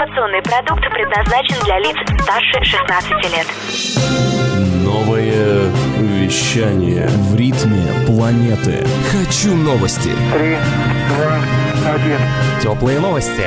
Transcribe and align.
Информационный 0.00 0.40
продукт 0.40 0.82
предназначен 0.94 1.62
для 1.62 1.78
лиц 1.78 1.94
старше 2.22 2.64
16 2.64 3.10
лет. 3.34 3.46
Новое 4.82 5.70
вещание. 5.98 7.06
В 7.06 7.36
ритме 7.36 7.84
планеты. 8.06 8.86
Хочу 9.12 9.54
новости. 9.54 10.08
Три, 10.32 10.56
два, 11.10 11.92
один. 11.92 12.18
Теплые 12.62 12.98
новости. 12.98 13.44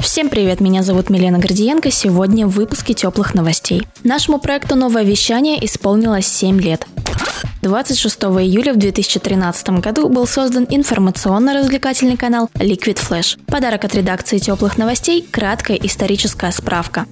Всем 0.00 0.30
привет, 0.30 0.60
меня 0.60 0.82
зовут 0.82 1.10
Милена 1.10 1.38
Гордиенко. 1.38 1.90
Сегодня 1.90 2.46
в 2.46 2.52
выпуске 2.52 2.94
теплых 2.94 3.34
новостей. 3.34 3.82
Нашему 4.04 4.38
проекту 4.38 4.74
«Новое 4.74 5.04
вещание» 5.04 5.62
исполнилось 5.62 6.26
7 6.26 6.58
лет. 6.62 6.86
26 7.62 8.18
июля 8.40 8.72
в 8.72 8.76
2013 8.76 9.80
году 9.80 10.08
был 10.08 10.26
создан 10.26 10.66
информационно-развлекательный 10.68 12.16
канал 12.16 12.50
Liquid 12.54 12.98
Flash. 12.98 13.38
Подарок 13.46 13.84
от 13.84 13.94
редакции 13.94 14.38
теплых 14.38 14.78
новостей– 14.78 15.26
краткая 15.30 15.76
историческая 15.78 16.52
справка. 16.52 17.06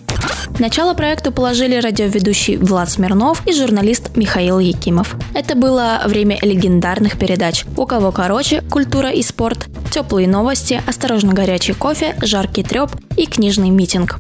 Начало 0.59 0.95
проекту 0.95 1.33
положили 1.33 1.77
радиоведущий 1.77 2.57
Влад 2.57 2.91
Смирнов 2.91 3.47
и 3.47 3.53
журналист 3.53 4.17
Михаил 4.17 4.59
Якимов. 4.59 5.17
Это 5.35 5.55
было 5.55 6.03
время 6.07 6.39
легендарных 6.41 7.19
передач 7.19 7.65
«У 7.77 7.85
кого 7.85 8.13
короче», 8.13 8.63
«Культура 8.63 9.11
и 9.11 9.23
спорт», 9.23 9.67
«Теплые 9.91 10.29
новости», 10.29 10.81
«Осторожно 10.87 11.35
горячий 11.35 11.75
кофе», 11.75 12.17
«Жаркий 12.23 12.63
треп» 12.63 12.91
и 13.17 13.27
«Книжный 13.27 13.71
митинг». 13.71 14.19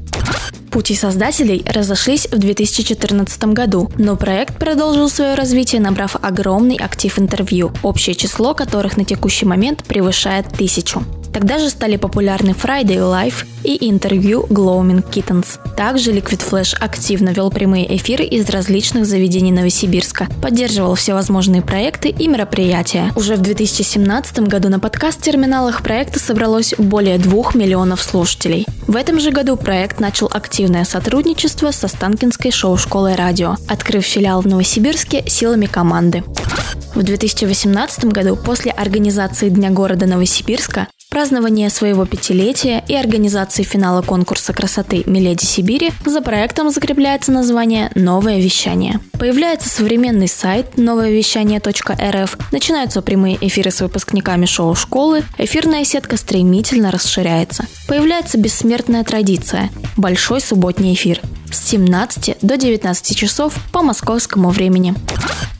Пути 0.76 0.94
создателей 0.94 1.64
разошлись 1.64 2.28
в 2.30 2.36
2014 2.36 3.44
году, 3.44 3.90
но 3.96 4.14
проект 4.14 4.58
продолжил 4.58 5.08
свое 5.08 5.32
развитие, 5.32 5.80
набрав 5.80 6.16
огромный 6.20 6.76
актив 6.76 7.18
интервью, 7.18 7.72
общее 7.82 8.14
число 8.14 8.52
которых 8.52 8.98
на 8.98 9.06
текущий 9.06 9.46
момент 9.46 9.84
превышает 9.84 10.46
тысячу. 10.48 11.02
Тогда 11.36 11.58
же 11.58 11.68
стали 11.68 11.96
популярны 11.96 12.52
Friday 12.52 12.96
Live 12.96 13.44
и 13.62 13.90
интервью 13.90 14.46
Glowing 14.48 15.04
Kittens. 15.10 15.58
Также 15.76 16.12
Liquid 16.12 16.42
Flash 16.50 16.74
активно 16.80 17.28
вел 17.28 17.50
прямые 17.50 17.94
эфиры 17.94 18.24
из 18.24 18.48
различных 18.48 19.04
заведений 19.04 19.52
Новосибирска, 19.52 20.28
поддерживал 20.40 20.94
всевозможные 20.94 21.60
проекты 21.60 22.08
и 22.08 22.26
мероприятия. 22.26 23.12
Уже 23.16 23.36
в 23.36 23.42
2017 23.42 24.38
году 24.48 24.70
на 24.70 24.80
подкаст-терминалах 24.80 25.82
проекта 25.82 26.20
собралось 26.20 26.72
более 26.78 27.18
двух 27.18 27.54
миллионов 27.54 28.02
слушателей. 28.02 28.64
В 28.86 28.96
этом 28.96 29.20
же 29.20 29.30
году 29.30 29.58
проект 29.58 30.00
начал 30.00 30.30
активное 30.32 30.86
сотрудничество 30.86 31.70
со 31.70 31.86
Станкинской 31.86 32.50
шоу-школой 32.50 33.14
радио, 33.14 33.56
открыв 33.68 34.06
филиал 34.06 34.40
в 34.40 34.46
Новосибирске 34.46 35.22
силами 35.28 35.66
команды. 35.66 36.24
В 36.94 37.02
2018 37.02 38.06
году 38.06 38.36
после 38.36 38.72
организации 38.72 39.50
Дня 39.50 39.68
города 39.68 40.06
Новосибирска 40.06 40.88
празднования 41.16 41.70
своего 41.70 42.04
пятилетия 42.04 42.84
и 42.86 42.94
организации 42.94 43.62
финала 43.62 44.02
конкурса 44.02 44.52
красоты 44.52 45.02
«Миледи 45.06 45.46
Сибири» 45.46 45.90
за 46.04 46.20
проектом 46.20 46.68
закрепляется 46.68 47.32
название 47.32 47.90
«Новое 47.94 48.38
вещание». 48.38 49.00
Появляется 49.18 49.70
современный 49.70 50.28
сайт 50.28 50.76
новоевещание.рф, 50.76 52.36
начинаются 52.52 53.00
прямые 53.00 53.38
эфиры 53.40 53.70
с 53.70 53.80
выпускниками 53.80 54.44
шоу-школы, 54.44 55.24
эфирная 55.38 55.84
сетка 55.84 56.18
стремительно 56.18 56.90
расширяется. 56.90 57.64
Появляется 57.88 58.36
бессмертная 58.36 59.02
традиция– 59.02 59.70
большой 59.96 60.42
субботний 60.42 60.92
эфир 60.92 61.22
с 61.50 61.66
17 61.70 62.36
до 62.42 62.58
19 62.58 63.16
часов 63.16 63.54
по 63.72 63.80
московскому 63.80 64.50
времени. 64.50 64.94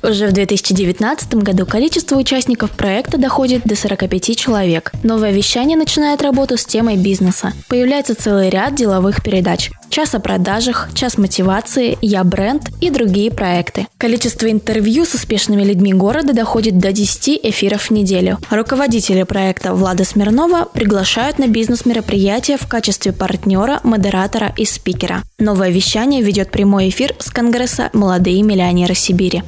Уже 0.06 0.28
в 0.28 0.32
2019 0.32 1.34
году 1.34 1.66
количество 1.66 2.14
участников 2.14 2.70
проекта 2.70 3.18
доходит 3.18 3.64
до 3.64 3.74
45 3.74 4.36
человек. 4.36 4.92
Новое 5.02 5.32
вещание 5.32 5.76
начинает 5.76 6.22
работу 6.22 6.56
с 6.56 6.64
темой 6.64 6.96
бизнеса. 6.96 7.52
Появляется 7.66 8.14
целый 8.14 8.48
ряд 8.48 8.76
деловых 8.76 9.20
передач 9.24 9.70
час 9.96 10.14
о 10.14 10.20
продажах, 10.20 10.90
час 10.92 11.16
мотивации, 11.16 11.96
я 12.02 12.22
бренд 12.22 12.68
и 12.82 12.90
другие 12.90 13.30
проекты. 13.30 13.86
Количество 13.96 14.50
интервью 14.50 15.06
с 15.06 15.14
успешными 15.14 15.64
людьми 15.64 15.94
города 15.94 16.34
доходит 16.34 16.78
до 16.78 16.92
10 16.92 17.40
эфиров 17.42 17.84
в 17.84 17.90
неделю. 17.92 18.38
Руководители 18.50 19.22
проекта 19.22 19.72
Влада 19.72 20.04
Смирнова 20.04 20.66
приглашают 20.66 21.38
на 21.38 21.48
бизнес-мероприятия 21.48 22.58
в 22.58 22.66
качестве 22.66 23.12
партнера, 23.12 23.80
модератора 23.84 24.52
и 24.58 24.66
спикера. 24.66 25.22
Новое 25.38 25.70
вещание 25.70 26.20
ведет 26.20 26.50
прямой 26.50 26.90
эфир 26.90 27.14
с 27.18 27.30
Конгресса 27.30 27.88
«Молодые 27.94 28.42
миллионеры 28.42 28.94
Сибири». 28.94 29.44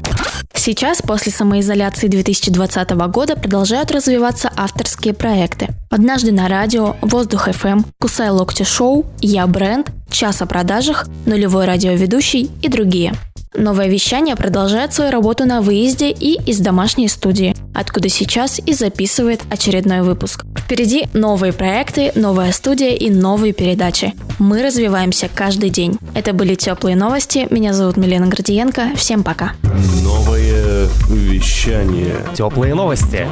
Сейчас, 0.71 1.01
после 1.01 1.33
самоизоляции 1.33 2.09
2020 2.09 2.91
года, 3.09 3.37
продолжают 3.37 3.91
развиваться 3.91 4.53
авторские 4.55 5.15
проекты. 5.15 5.69
«Однажды 5.89 6.31
на 6.31 6.47
радио», 6.47 6.95
«Воздух 7.01 7.49
FM», 7.49 7.87
«Кусай 7.99 8.29
локти 8.29 8.65
шоу», 8.65 9.07
«Я 9.23 9.47
бренд», 9.47 9.91
«Час 10.11 10.43
о 10.43 10.47
продажах», 10.47 11.07
«Нулевой 11.25 11.65
радиоведущий» 11.65 12.51
и 12.61 12.69
другие. 12.69 13.15
Новое 13.55 13.89
вещание 13.89 14.37
продолжает 14.37 14.93
свою 14.93 15.11
работу 15.11 15.47
на 15.47 15.63
выезде 15.63 16.11
и 16.11 16.39
из 16.43 16.59
домашней 16.59 17.09
студии, 17.09 17.57
откуда 17.75 18.11
сейчас 18.11 18.59
и 18.59 18.75
записывает 18.75 19.41
очередной 19.51 20.03
выпуск. 20.03 20.45
Впереди 20.69 21.09
новые 21.15 21.55
проекты, 21.55 22.13
новая 22.15 22.53
студия 22.53 22.91
и 22.91 23.09
новые 23.09 23.55
передачи. 23.55 24.13
Мы 24.39 24.63
развиваемся 24.63 25.31
каждый 25.35 25.71
день. 25.71 25.97
Это 26.15 26.35
были 26.35 26.57
теплые 26.57 26.95
новости. 26.95 27.49
Меня 27.49 27.73
зовут 27.73 27.97
Милена 27.97 28.27
Гордиенко. 28.27 28.91
Всем 28.95 29.25
пока. 29.25 29.53
Новое 30.03 30.87
вещание. 31.09 32.17
Теплые 32.37 32.75
новости. 32.75 33.27